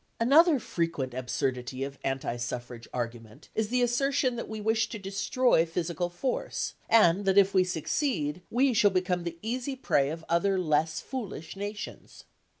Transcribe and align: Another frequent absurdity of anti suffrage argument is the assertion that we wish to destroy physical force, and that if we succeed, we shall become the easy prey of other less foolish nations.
Another 0.19 0.57
frequent 0.59 1.13
absurdity 1.13 1.83
of 1.83 1.99
anti 2.03 2.35
suffrage 2.35 2.87
argument 2.91 3.49
is 3.53 3.67
the 3.67 3.83
assertion 3.83 4.35
that 4.35 4.49
we 4.49 4.59
wish 4.59 4.89
to 4.89 4.97
destroy 4.97 5.63
physical 5.63 6.09
force, 6.09 6.73
and 6.89 7.23
that 7.25 7.37
if 7.37 7.53
we 7.53 7.63
succeed, 7.63 8.41
we 8.49 8.73
shall 8.73 8.89
become 8.89 9.25
the 9.25 9.37
easy 9.43 9.75
prey 9.75 10.09
of 10.09 10.25
other 10.27 10.57
less 10.57 11.01
foolish 11.01 11.55
nations. 11.55 12.23